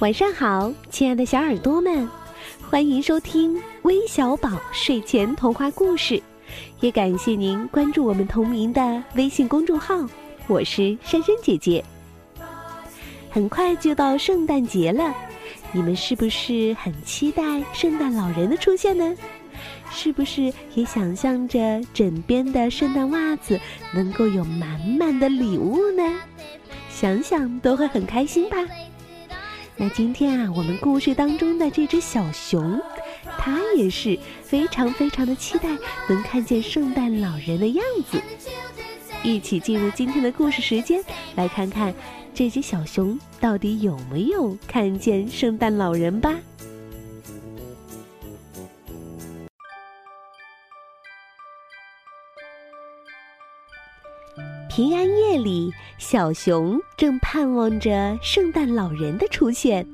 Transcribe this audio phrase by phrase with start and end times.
[0.00, 2.08] 晚上好，亲爱的小耳朵们，
[2.70, 6.22] 欢迎收听微小宝睡前童话故事，
[6.78, 9.96] 也感谢您关注我们同名的微信公众号。
[10.46, 11.84] 我是珊珊姐姐。
[13.28, 15.12] 很快就到圣诞节了，
[15.72, 19.16] 你们是不是很期待圣诞老人的出现呢？
[19.90, 23.58] 是不是也想象着枕边的圣诞袜子
[23.92, 26.04] 能够有满满的礼物呢？
[26.88, 28.58] 想想都会很开心吧。
[29.80, 32.80] 那今天啊，我们故事当中的这只小熊，
[33.38, 35.68] 它也是非常非常的期待
[36.08, 38.20] 能看见圣诞老人的样子。
[39.22, 41.00] 一起进入今天的故事时间，
[41.36, 41.94] 来看看
[42.34, 46.34] 这只小熊到底有没有看见圣诞老人吧。
[54.78, 59.84] 平安夜里，小熊正盼望着圣诞老人的出现。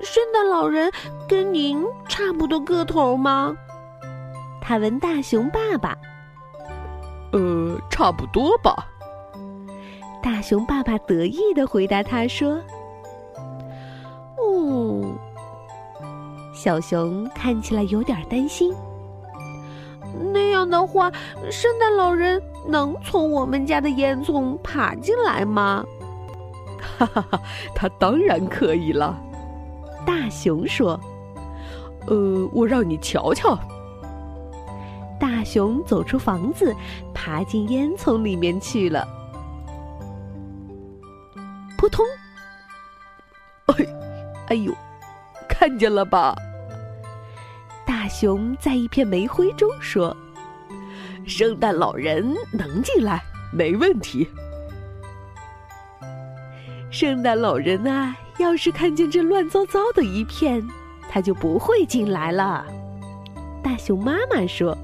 [0.00, 0.90] 圣诞老人
[1.28, 3.54] 跟您差不多个头吗？
[4.62, 5.94] 他问大熊爸爸。
[7.32, 8.88] 呃，差不多吧。
[10.22, 12.58] 大熊爸爸得意的回答他说
[14.40, 15.14] ：“嗯。”
[16.56, 18.74] 小熊看起来有点担心。
[20.32, 21.12] 那样的话，
[21.50, 25.84] 圣诞老人能从我们家的烟囱爬进来吗？
[26.98, 27.40] 哈哈哈，
[27.74, 29.16] 他当然可以了。
[30.04, 30.98] 大熊说
[32.08, 33.58] ：“呃，我让你瞧瞧。”
[35.20, 36.74] 大熊走出房子，
[37.14, 39.06] 爬进烟囱里面去了。
[41.78, 42.04] 扑通！
[43.66, 43.74] 哎，
[44.48, 44.72] 哎呦，
[45.48, 46.34] 看见了吧？
[47.86, 50.16] 大熊在一片煤灰中说
[51.26, 54.26] ：“圣诞老人能进来，没问题。”
[56.90, 60.62] 圣诞老人啊，要是看见这乱糟糟的一片，
[61.08, 62.66] 他就不会进来了。
[63.62, 64.76] 大熊妈妈说：“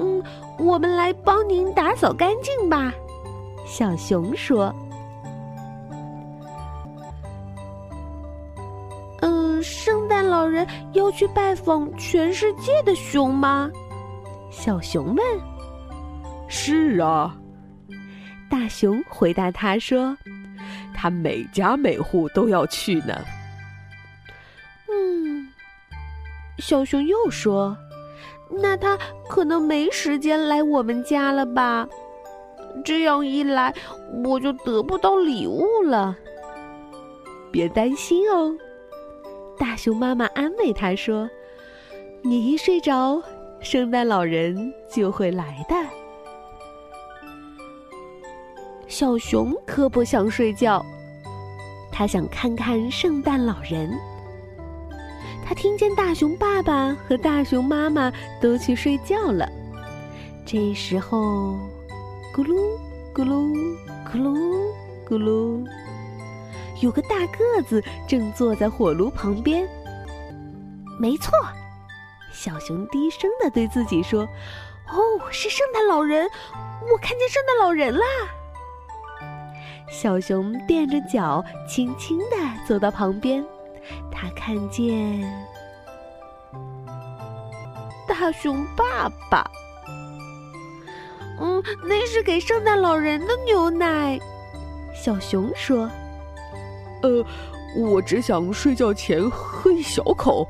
[0.00, 0.22] 嗯，
[0.58, 2.92] 我们来帮您打扫干净吧。”
[3.64, 4.74] 小熊说。
[9.20, 13.70] 嗯圣诞老人要去拜访全世界的熊吗？
[14.52, 15.24] 小熊问。
[16.46, 17.34] 是啊，
[18.50, 20.16] 大熊回答他说
[20.94, 23.18] ：“他每家每户都要去呢。”
[24.92, 25.48] 嗯，
[26.58, 27.74] 小熊又说
[28.60, 28.98] ：“那他
[29.28, 31.88] 可能没时间来我们家了吧？
[32.84, 33.74] 这样一来，
[34.22, 36.14] 我就得不到礼物了。”
[37.50, 38.54] 别担心哦。
[39.58, 41.28] 大熊妈妈安慰他说
[42.22, 43.22] ：“你一睡着，
[43.62, 45.74] 圣诞老人就会来的。”
[48.88, 50.84] 小熊可不想睡觉，
[51.90, 53.90] 他想看看圣诞老人。
[55.44, 59.48] 他听见大熊爸爸和大熊妈妈都去睡觉了。
[60.44, 61.56] 这时候，
[62.34, 62.54] 咕噜
[63.14, 63.50] 咕噜
[64.06, 64.36] 咕噜
[65.08, 65.64] 咕噜。
[66.80, 69.66] 有个大个子正坐在火炉旁边。
[70.98, 71.32] 没错，
[72.32, 74.22] 小熊低声的对自己说
[74.88, 74.98] ：“哦，
[75.30, 76.28] 是圣诞老人！
[76.90, 78.06] 我看见圣诞老人啦！”
[79.88, 83.44] 小熊垫着脚，轻轻的走到旁边。
[84.10, 85.22] 他看见
[88.08, 89.48] 大熊爸爸。
[91.40, 94.18] 嗯，那是给圣诞老人的牛奶。
[94.94, 95.90] 小熊说。
[97.02, 97.24] 呃，
[97.76, 100.46] 我只想睡觉前喝一小口。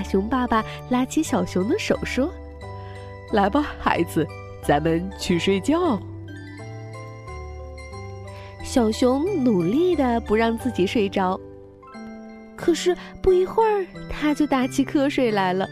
[0.00, 2.32] 大熊爸爸拉起小熊的手说
[3.34, 4.26] ：“来吧，孩子，
[4.64, 6.00] 咱们去睡觉。”
[8.64, 11.38] 小熊努力的不让自己睡着，
[12.56, 15.68] 可是不一会儿，他就打起瞌睡来了。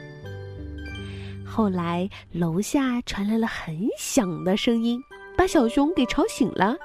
[1.47, 5.01] 后来，楼下传来了很响的声音，
[5.39, 6.77] 把小熊给吵醒了。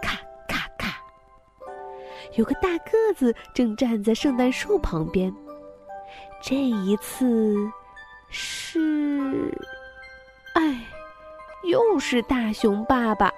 [0.00, 0.96] 咔咔咔
[2.36, 5.34] 有个大个子正站在圣诞树旁边。
[6.42, 7.56] 这一次，
[8.28, 9.56] 是，
[10.54, 10.76] 哎，
[11.62, 13.32] 又是大熊爸爸。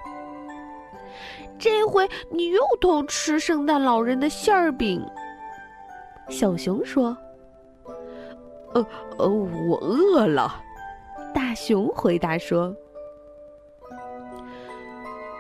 [1.59, 5.05] 这回你又偷吃圣诞老人的馅儿饼。
[6.31, 7.17] 小熊说
[8.73, 8.87] ：“呃
[9.19, 10.61] 呃，我饿了。”
[11.35, 12.75] 大熊回答说：“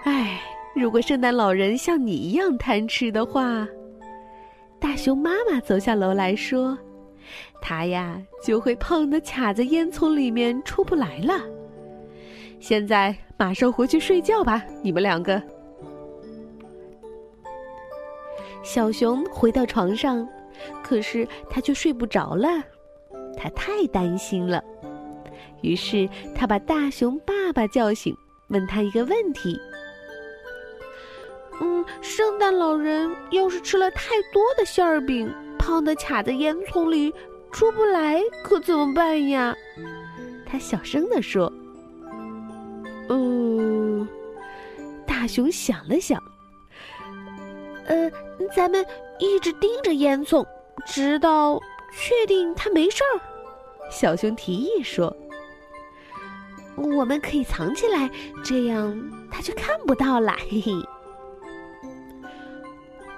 [0.04, 0.40] 哎。”
[0.76, 3.64] 如果圣诞老人像你一样贪吃的话，
[4.80, 6.76] 大熊妈妈走下楼来说
[7.60, 11.40] ：“他呀就会胖的卡在烟囱里面出不来了。”
[12.60, 15.42] 现在马上回去睡觉吧，你们两个。
[18.62, 20.26] 小熊回到床上，
[20.82, 22.48] 可是他却睡不着了，
[23.36, 24.64] 他太担心了。
[25.60, 28.16] 于是他把大熊爸爸叫醒，
[28.48, 29.58] 问他一个问题
[31.60, 35.30] ：“嗯，圣诞老人要是吃了太多的馅儿饼，
[35.64, 37.10] 胖的卡在烟囱里
[37.50, 39.56] 出不来，可怎么办呀？”
[40.44, 41.50] 他小声地说
[43.08, 44.06] ：“嗯。”
[45.06, 46.22] 大熊想了想，
[47.86, 48.10] 呃，
[48.54, 48.84] 咱们
[49.18, 50.46] 一直盯着烟囱，
[50.86, 51.58] 直到
[51.92, 53.20] 确定他没事儿。
[53.90, 55.14] 小熊提议说。
[56.76, 58.10] 我们可以藏起来，
[58.44, 59.00] 这样
[59.30, 60.34] 他就看不到了。
[60.50, 60.72] 嘿嘿。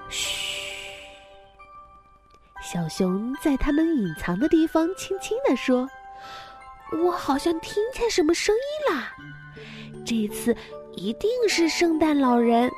[0.09, 0.46] 嘘，
[2.69, 5.89] 小熊在他们隐藏的地方轻轻地说
[7.01, 9.13] ：“我好像听见什么声音啦！
[10.05, 10.53] 这次
[10.91, 12.69] 一定是圣诞老人。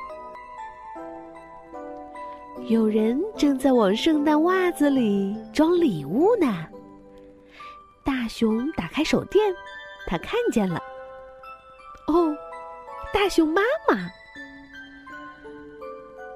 [2.68, 6.64] 有人正在往圣诞袜子里装礼物呢。”
[8.06, 9.52] 大熊打开手电。
[10.06, 10.80] 他看见了，
[12.06, 12.32] 哦，
[13.12, 14.08] 大熊妈妈。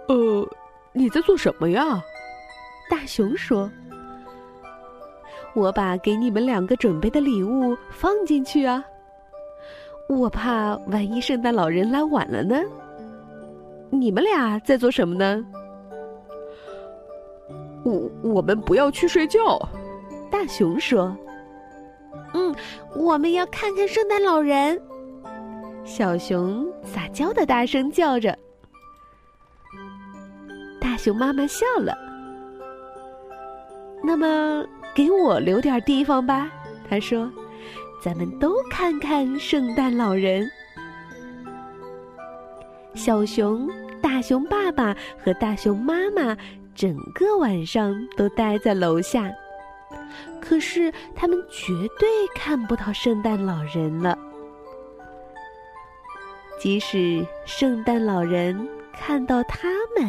[0.08, 0.48] 呃，
[0.92, 2.02] 你在做什么呀？
[2.88, 3.70] 大熊说
[5.54, 8.84] ：“我把给你们两个准备的礼物放进去啊，
[10.08, 12.60] 我怕万一圣诞老人来晚了呢。
[13.90, 15.44] 你们俩在做什么呢？”
[17.84, 19.58] 我我们不要去睡觉，
[20.30, 21.14] 大熊说。
[22.32, 22.54] 嗯，
[22.96, 24.80] 我们要看看圣诞老人。
[25.84, 28.36] 小熊撒娇的大声叫着。
[30.80, 31.94] 大熊妈妈笑了。
[34.06, 34.64] 那么，
[34.94, 36.50] 给我留点地方吧，
[36.88, 37.30] 他说
[38.02, 40.46] ：“咱们都看看圣诞老人。”
[42.94, 43.68] 小熊、
[44.02, 46.36] 大熊爸爸和大熊妈妈
[46.74, 49.32] 整个晚上都待在楼下。
[50.40, 54.16] 可是他们绝对看不到圣诞老人了。
[56.60, 60.08] 即使圣诞老人看到他们，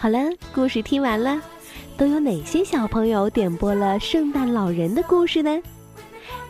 [0.00, 0.18] 好了，
[0.54, 1.38] 故事听完了，
[1.98, 5.60] 都有哪些小朋友点播了圣诞老人的故事呢？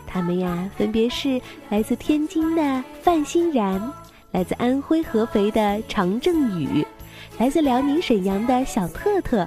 [0.07, 3.91] 他们呀，分别是来自天津的范欣然。
[4.31, 6.87] 来自安徽合肥的常正宇，
[7.39, 9.45] 来自辽宁沈阳的小特特，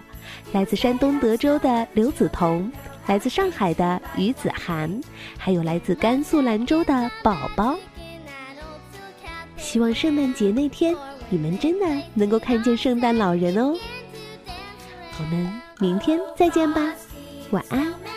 [0.52, 2.70] 来自山东德州的刘梓彤，
[3.06, 5.00] 来自上海的于子涵，
[5.38, 7.74] 还有来自甘肃兰州的宝宝。
[9.56, 10.94] 希望圣诞节那天
[11.30, 13.74] 你们真的能够看见圣诞老人哦。
[15.18, 16.80] 我们明天再见吧，
[17.50, 18.13] 晚安。